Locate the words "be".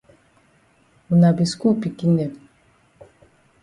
1.35-1.43